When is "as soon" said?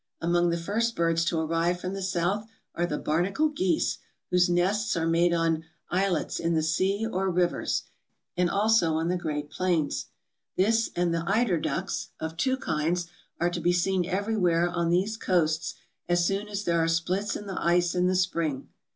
16.09-16.47